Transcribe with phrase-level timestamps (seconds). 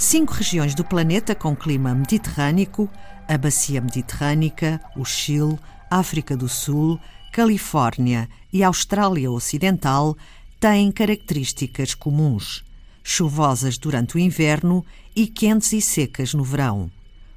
[0.00, 2.88] Cinco regiões do planeta com clima mediterrâneo,
[3.26, 5.58] a Bacia Mediterrânica, o Chile,
[5.90, 7.00] África do Sul,
[7.32, 10.16] Califórnia e Austrália Ocidental
[10.60, 12.64] têm características comuns:
[13.02, 16.88] chuvosas durante o inverno e quentes e secas no verão.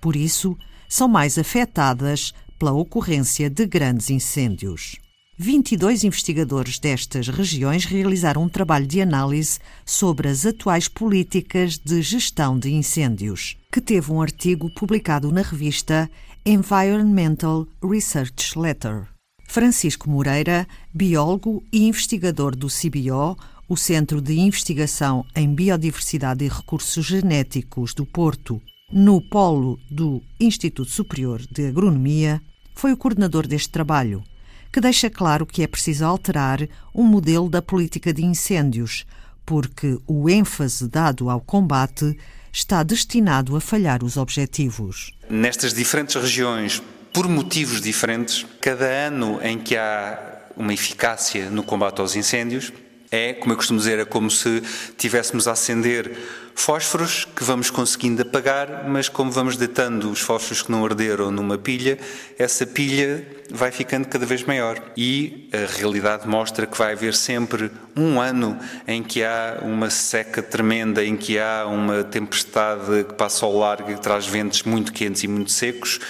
[0.00, 0.56] Por isso,
[0.88, 4.96] são mais afetadas pela ocorrência de grandes incêndios.
[5.38, 12.58] 22 investigadores destas regiões realizaram um trabalho de análise sobre as atuais políticas de gestão
[12.58, 16.10] de incêndios, que teve um artigo publicado na revista
[16.44, 19.08] Environmental Research Letter.
[19.46, 23.36] Francisco Moreira, biólogo e investigador do CBO,
[23.68, 28.60] o Centro de Investigação em Biodiversidade e Recursos Genéticos do Porto,
[28.90, 32.40] no polo do Instituto Superior de Agronomia,
[32.74, 34.24] foi o coordenador deste trabalho
[34.72, 36.62] que deixa claro que é preciso alterar
[36.92, 39.06] o um modelo da política de incêndios,
[39.44, 42.16] porque o ênfase dado ao combate
[42.52, 45.12] está destinado a falhar os objetivos.
[45.28, 46.82] Nestas diferentes regiões,
[47.12, 52.72] por motivos diferentes, cada ano em que há uma eficácia no combate aos incêndios,
[53.10, 54.62] é, como eu costumo dizer, é como se
[54.96, 56.16] tivéssemos a acender
[56.54, 61.58] fósforos que vamos conseguindo apagar, mas como vamos deitando os fósforos que não arderam numa
[61.58, 61.98] pilha,
[62.38, 64.82] essa pilha vai ficando cada vez maior.
[64.96, 70.42] E a realidade mostra que vai haver sempre um ano em que há uma seca
[70.42, 75.22] tremenda, em que há uma tempestade que passa ao largo e traz ventos muito quentes
[75.22, 76.00] e muito secos,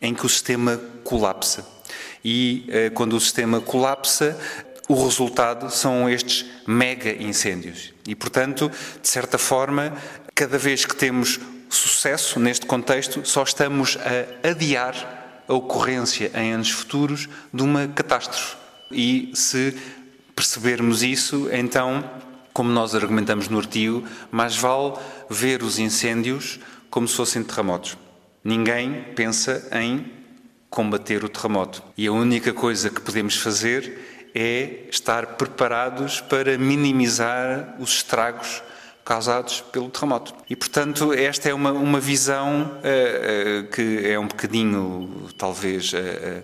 [0.00, 1.66] em que o sistema colapsa.
[2.22, 4.36] E eh, quando o sistema colapsa,
[4.88, 7.92] o resultado são estes mega incêndios.
[8.06, 8.70] E, portanto,
[9.00, 9.92] de certa forma,
[10.34, 16.70] cada vez que temos sucesso neste contexto, só estamos a adiar a ocorrência em anos
[16.70, 18.56] futuros de uma catástrofe.
[18.90, 19.76] E se
[20.34, 22.08] percebermos isso, então,
[22.52, 24.94] como nós argumentamos no artigo, mais vale
[25.28, 27.96] ver os incêndios como se fossem terremotos.
[28.44, 30.12] Ninguém pensa em
[30.70, 31.82] combater o terremoto.
[31.96, 38.62] E a única coisa que podemos fazer é estar preparados para minimizar os estragos
[39.02, 40.34] causados pelo terremoto.
[40.50, 46.42] E, portanto, esta é uma, uma visão uh, uh, que é um bocadinho, talvez, uh,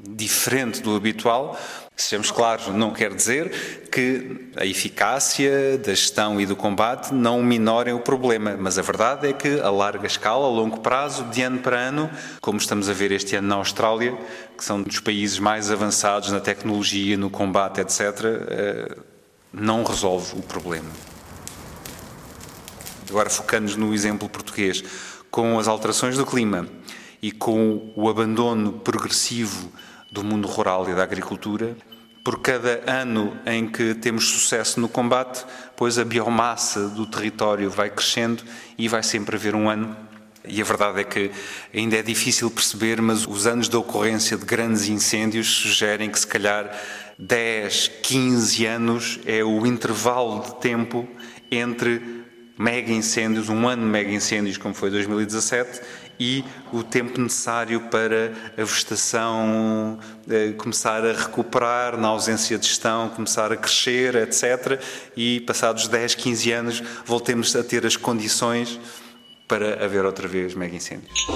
[0.00, 1.58] diferente do habitual.
[1.96, 7.94] Sejamos claros, não quer dizer que a eficácia da gestão e do combate não minorem
[7.94, 11.60] o problema, mas a verdade é que a larga escala, a longo prazo, de ano
[11.60, 12.10] para ano,
[12.40, 14.18] como estamos a ver este ano na Austrália,
[14.58, 18.96] que são dos países mais avançados na tecnologia, no combate, etc., eh,
[19.52, 20.90] não resolve o problema.
[23.08, 24.82] Agora, focando-nos no exemplo português,
[25.30, 26.66] com as alterações do clima
[27.22, 29.72] e com o abandono progressivo
[30.14, 31.76] do mundo rural e da agricultura.
[32.22, 35.44] Por cada ano em que temos sucesso no combate,
[35.76, 38.44] pois a biomassa do território vai crescendo
[38.78, 39.94] e vai sempre haver um ano
[40.46, 41.30] e a verdade é que
[41.72, 46.26] ainda é difícil perceber, mas os anos de ocorrência de grandes incêndios sugerem que se
[46.26, 46.70] calhar
[47.18, 51.08] 10, 15 anos é o intervalo de tempo
[51.50, 52.24] entre
[52.58, 55.80] mega incêndios, um ano de mega incêndios como foi 2017
[56.18, 59.98] e o tempo necessário para a vegetação
[60.28, 64.80] eh, começar a recuperar na ausência de gestão, começar a crescer, etc.
[65.16, 68.80] E passados 10, 15 anos voltemos a ter as condições
[69.48, 71.26] para haver outra vez mega incêndios.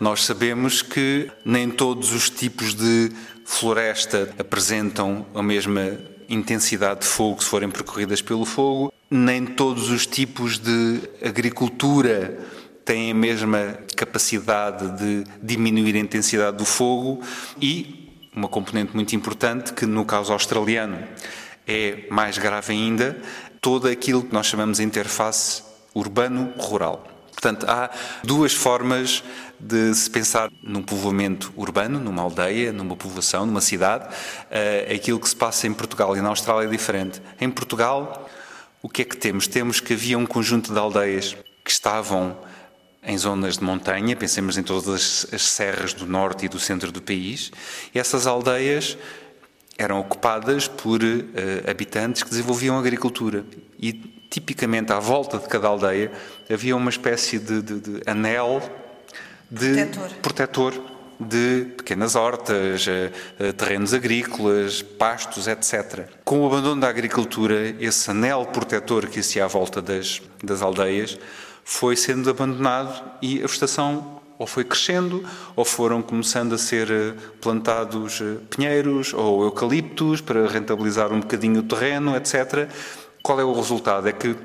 [0.00, 3.12] Nós sabemos que nem todos os tipos de
[3.44, 5.98] floresta apresentam a mesma
[6.28, 12.36] intensidade de fogo se forem percorridas pelo fogo, nem todos os tipos de agricultura
[12.84, 17.22] têm a mesma capacidade de diminuir a intensidade do fogo
[17.60, 21.02] e uma componente muito importante que no caso australiano
[21.66, 23.16] é mais grave ainda,
[23.60, 25.62] todo aquilo que nós chamamos de interface
[25.94, 27.06] urbano-rural.
[27.32, 27.90] Portanto, há
[28.22, 29.22] duas formas
[29.58, 34.06] de se pensar num povoamento urbano, numa aldeia, numa povoação, numa cidade.
[34.06, 37.20] Uh, aquilo que se passa em Portugal e na Austrália é diferente.
[37.40, 38.28] Em Portugal,
[38.82, 39.46] o que é que temos?
[39.46, 42.36] Temos que havia um conjunto de aldeias que estavam
[43.06, 47.02] em zonas de montanha, pensemos em todas as serras do norte e do centro do
[47.02, 47.50] país,
[47.94, 48.96] essas aldeias
[49.76, 53.44] eram ocupadas por uh, habitantes que desenvolviam agricultura.
[53.78, 53.92] E,
[54.30, 56.12] tipicamente, à volta de cada aldeia
[56.50, 58.62] havia uma espécie de, de, de anel
[59.50, 60.10] de protetor.
[60.22, 60.94] protetor.
[61.20, 66.08] de pequenas hortas, uh, terrenos agrícolas, pastos, etc.
[66.24, 71.18] Com o abandono da agricultura, esse anel protetor que existia à volta das, das aldeias
[71.64, 75.24] foi sendo abandonado e a vegetação ou foi crescendo,
[75.54, 81.60] ou foram começando a ser eh, plantados eh, pinheiros ou eucaliptos para rentabilizar um bocadinho
[81.60, 82.68] o terreno, etc.
[83.22, 84.08] Qual é o resultado?
[84.08, 84.36] É que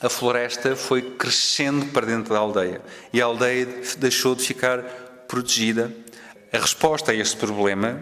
[0.00, 2.80] a floresta foi crescendo para dentro da aldeia
[3.12, 3.66] e a aldeia
[3.96, 4.82] deixou de ficar
[5.26, 5.92] protegida.
[6.52, 8.00] A resposta a este problema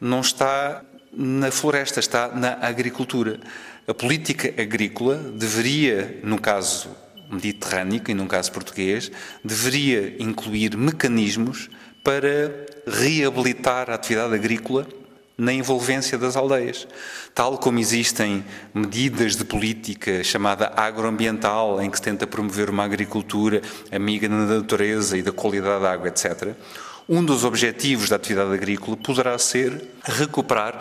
[0.00, 0.82] não está
[1.12, 3.40] na floresta, está na agricultura.
[3.88, 6.90] A política agrícola deveria, no caso
[7.30, 9.10] mediterrâneo e no caso português,
[9.44, 11.70] deveria incluir mecanismos
[12.02, 14.86] para reabilitar a atividade agrícola
[15.40, 16.86] na envolvência das aldeias.
[17.34, 18.44] Tal como existem
[18.74, 25.16] medidas de política chamada agroambiental, em que se tenta promover uma agricultura amiga da natureza
[25.16, 26.54] e da qualidade da água, etc.
[27.08, 30.78] Um dos objetivos da atividade agrícola poderá ser recuperar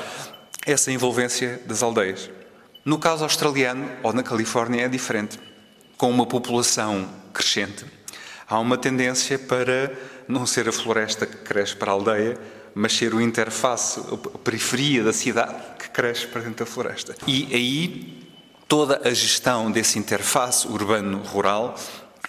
[0.66, 2.30] essa envolvência das aldeias.
[2.84, 5.40] No caso australiano ou na Califórnia é diferente.
[6.00, 7.84] Com uma população crescente,
[8.48, 9.92] há uma tendência para
[10.30, 12.40] não ser a floresta que cresce para a aldeia,
[12.74, 14.00] mas ser o interface,
[14.34, 17.14] a periferia da cidade que cresce para dentro da floresta.
[17.28, 18.24] E aí
[18.66, 21.76] toda a gestão desse interface urbano-rural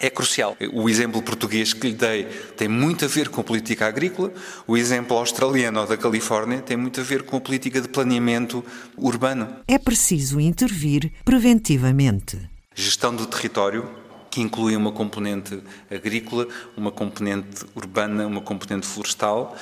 [0.01, 0.57] é crucial.
[0.73, 2.25] O exemplo português que lhe dei
[2.57, 4.33] tem muito a ver com a política agrícola,
[4.67, 8.65] o exemplo australiano ou da Califórnia tem muito a ver com a política de planeamento
[8.97, 9.47] urbano.
[9.65, 12.50] É preciso intervir preventivamente.
[12.73, 13.89] Gestão do território,
[14.29, 16.47] que inclui uma componente agrícola,
[16.77, 19.57] uma componente urbana, uma componente florestal,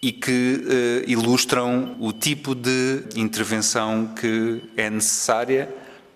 [0.00, 5.68] e que uh, ilustram o tipo de intervenção que é necessária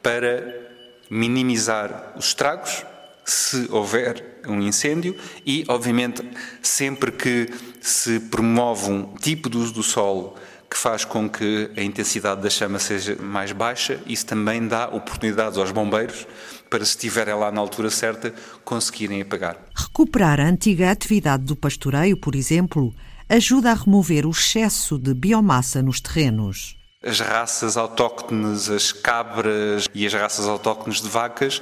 [0.02, 0.62] para
[1.10, 2.84] minimizar os estragos,
[3.24, 5.14] se houver um incêndio,
[5.44, 6.22] e, obviamente,
[6.62, 7.48] sempre que
[7.80, 10.34] se promove um tipo de uso do solo
[10.72, 15.58] que faz com que a intensidade da chama seja mais baixa, isso também dá oportunidades
[15.58, 16.26] aos bombeiros
[16.70, 18.32] para, se estiverem lá na altura certa,
[18.64, 19.58] conseguirem apagar.
[19.76, 22.94] Recuperar a antiga atividade do pastoreio, por exemplo,
[23.28, 26.74] ajuda a remover o excesso de biomassa nos terrenos.
[27.04, 31.60] As raças autóctones, as cabras e as raças autóctones de vacas,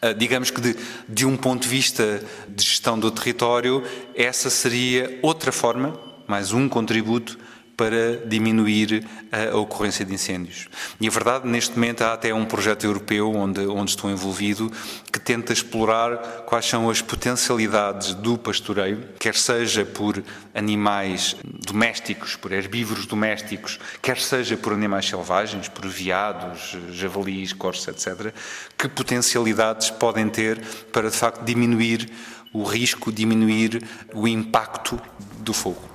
[0.00, 0.76] ah, digamos que de,
[1.08, 3.82] de um ponto de vista de gestão do território,
[4.14, 5.98] essa seria outra forma,
[6.28, 7.36] mais um contributo
[7.76, 10.68] para diminuir a ocorrência de incêndios.
[11.00, 14.70] E a verdade, neste momento, há até um projeto europeu onde, onde estou envolvido
[15.12, 16.16] que tenta explorar
[16.46, 20.22] quais são as potencialidades do pastoreio, quer seja por
[20.54, 21.36] animais
[21.66, 28.32] domésticos, por herbívoros domésticos, quer seja por animais selvagens, por veados, javalis, corços, etc.,
[28.76, 30.60] que potencialidades podem ter
[30.92, 32.08] para, de facto, diminuir
[32.52, 33.82] o risco, diminuir
[34.12, 35.00] o impacto
[35.40, 35.93] do fogo.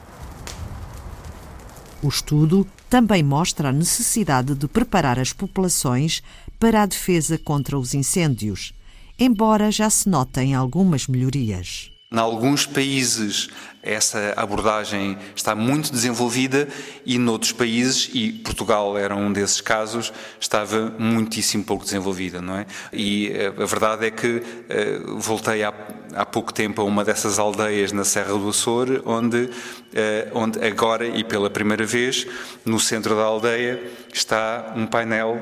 [2.02, 6.24] O estudo também mostra a necessidade de preparar as populações
[6.58, 8.74] para a defesa contra os incêndios,
[9.20, 11.92] embora já se notem algumas melhorias.
[12.12, 13.50] Em alguns países
[13.84, 16.68] essa abordagem está muito desenvolvida
[17.06, 22.66] e noutros países, e Portugal era um desses casos, estava muitíssimo pouco desenvolvida, não é?
[22.92, 25.72] E eh, a verdade é que eh, voltei há,
[26.16, 29.48] há pouco tempo a uma dessas aldeias na Serra do Açor, onde,
[29.94, 32.26] eh, onde agora e pela primeira vez,
[32.66, 35.40] no centro da aldeia, está um painel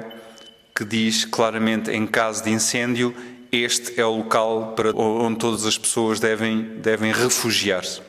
[0.75, 3.15] que diz claramente em caso de incêndio
[3.51, 8.01] este é o local para onde todas as pessoas devem, devem refugiar-se.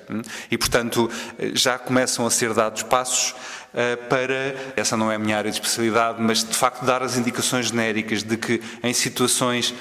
[0.51, 1.11] E, portanto,
[1.55, 3.35] já começam a ser dados passos
[3.75, 7.17] eh, para, essa não é a minha área de especialidade, mas de facto dar as
[7.17, 9.75] indicações genéricas de que em situações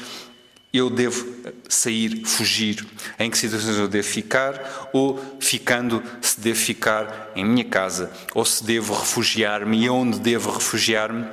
[0.74, 1.26] eu devo
[1.70, 2.86] sair, fugir,
[3.18, 8.44] em que situações eu devo ficar, ou ficando, se devo ficar em minha casa, ou
[8.46, 11.26] se devo refugiar-me e onde devo refugiar-me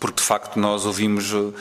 [0.00, 1.52] porque de facto nós ouvimos uh,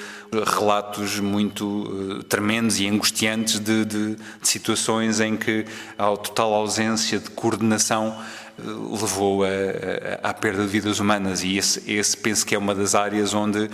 [0.45, 5.65] relatos muito uh, tremendos e angustiantes de, de, de, situações em que
[5.97, 8.15] a total ausência de coordenação
[8.59, 9.41] uh, levou
[10.23, 13.69] à perda de vidas humanas e esse, esse, penso que é uma das áreas onde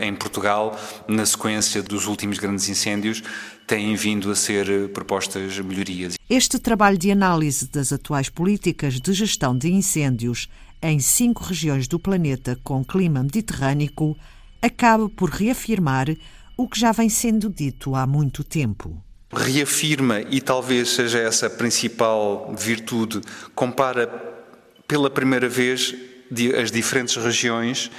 [0.00, 3.22] em Portugal, na sequência dos últimos grandes incêndios,
[3.66, 6.14] têm vindo a ser propostas melhorias.
[6.28, 10.48] Este trabalho de análise das atuais políticas de gestão de incêndios
[10.90, 14.16] em cinco regiões do planeta com clima mediterrâneo,
[14.60, 16.14] acaba por reafirmar
[16.56, 19.02] o que já vem sendo dito há muito tempo.
[19.32, 23.20] Reafirma, e talvez seja essa a principal virtude,
[23.54, 24.06] compara
[24.86, 25.94] pela primeira vez
[26.60, 27.90] as diferentes regiões,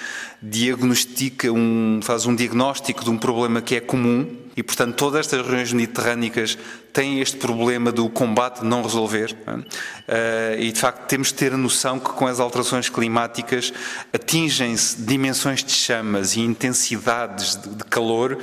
[0.42, 5.46] diagnostica um, faz um diagnóstico de um problema que é comum e, portanto, todas estas
[5.46, 6.58] regiões mediterrânicas
[6.94, 9.36] têm este problema do combate não resolver.
[9.46, 9.66] Não
[10.08, 10.58] é?
[10.60, 13.74] E, de facto, temos de ter a noção que com as alterações climáticas
[14.14, 18.38] atingem-se dimensões de chamas e intensidades de calor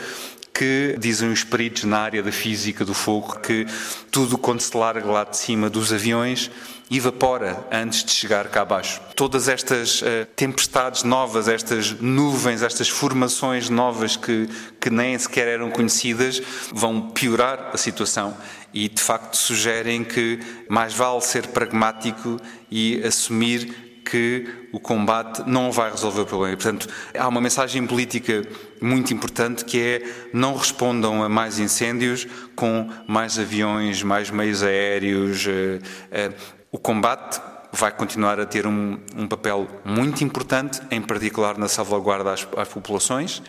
[0.55, 3.67] que dizem os peritos na área da física do fogo que
[4.11, 6.51] tudo quando se larga lá de cima dos aviões
[6.91, 9.01] evapora antes de chegar cá abaixo.
[9.17, 15.71] Todas estas uh, tempestades novas, estas nuvens, estas formações novas que, que nem sequer eram
[15.71, 16.43] conhecidas,
[16.73, 18.37] vão piorar a situação
[18.75, 22.39] e de facto sugerem que mais vale ser pragmático
[22.71, 26.57] e assumir que o combate não vai resolver o problema.
[26.57, 28.43] Portanto, há uma mensagem política
[28.81, 35.47] muito importante que é não respondam a mais incêndios com mais aviões, mais meios aéreos.
[35.47, 35.79] Eh,
[36.11, 36.33] eh,
[36.71, 37.41] o combate
[37.73, 42.69] vai continuar a ter um, um papel muito importante, em particular na salvaguarda às, às
[42.69, 43.43] populações,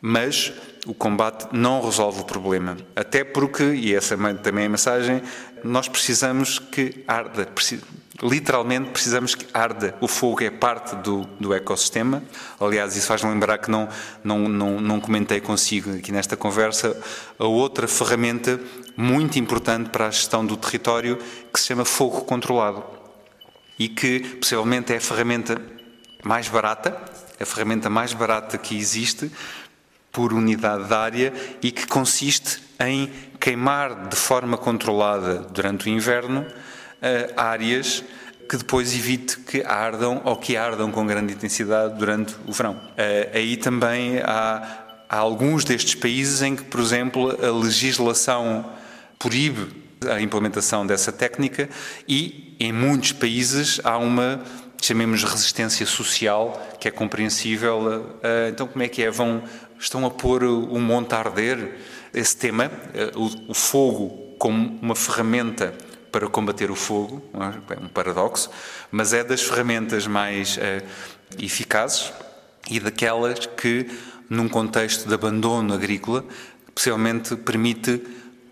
[0.00, 0.52] mas
[0.86, 2.76] o combate não resolve o problema.
[2.96, 5.22] Até porque, e essa também é a mensagem,
[5.62, 7.46] nós precisamos que arda,
[8.22, 9.94] literalmente precisamos que arda.
[10.00, 12.22] O fogo é parte do, do ecossistema.
[12.58, 13.88] Aliás, isso faz-me lembrar que não,
[14.22, 17.00] não, não, não comentei consigo aqui nesta conversa
[17.38, 18.60] a outra ferramenta
[18.96, 21.18] muito importante para a gestão do território
[21.52, 22.84] que se chama fogo controlado
[23.78, 25.60] e que possivelmente é a ferramenta
[26.22, 26.96] mais barata,
[27.40, 29.30] a ferramenta mais barata que existe
[30.12, 36.44] por unidade de área e que consiste em queimar de forma controlada durante o inverno
[37.36, 38.04] áreas
[38.50, 42.72] que depois evite que ardam ou que ardam com grande intensidade durante o verão.
[42.72, 48.68] Uh, aí também há, há alguns destes países em que, por exemplo, a legislação
[49.20, 49.68] proíbe
[50.10, 51.68] a implementação dessa técnica
[52.08, 54.42] e em muitos países há uma
[54.82, 57.78] chamemos resistência social que é compreensível.
[57.78, 59.12] Uh, então como é que é?
[59.12, 59.44] Vão
[59.78, 61.76] estão a pôr o monte a arder?
[62.12, 62.68] Esse tema,
[63.14, 65.72] o, o fogo como uma ferramenta
[66.10, 67.22] para combater o fogo,
[67.70, 68.50] é um paradoxo,
[68.90, 70.86] mas é das ferramentas mais uh,
[71.38, 72.12] eficazes
[72.68, 73.86] e daquelas que,
[74.28, 76.24] num contexto de abandono agrícola,
[76.74, 78.02] possivelmente permite,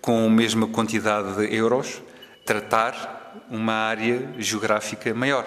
[0.00, 2.02] com a mesma quantidade de euros,
[2.44, 5.44] tratar uma área geográfica maior.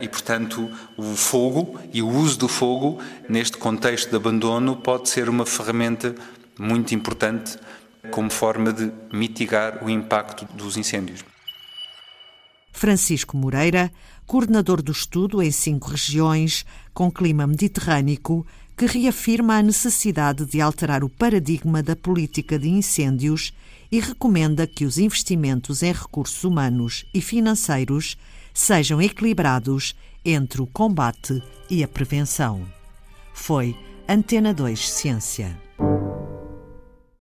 [0.00, 5.28] E, portanto, o fogo e o uso do fogo, neste contexto de abandono, pode ser
[5.28, 6.14] uma ferramenta
[6.58, 7.58] muito importante
[8.10, 11.29] como forma de mitigar o impacto dos incêndios.
[12.72, 13.92] Francisco Moreira,
[14.26, 18.46] coordenador do estudo em cinco regiões com clima mediterrâneo,
[18.76, 23.52] que reafirma a necessidade de alterar o paradigma da política de incêndios
[23.92, 28.16] e recomenda que os investimentos em recursos humanos e financeiros
[28.54, 32.66] sejam equilibrados entre o combate e a prevenção.
[33.34, 33.76] Foi
[34.08, 35.58] Antena 2 Ciência.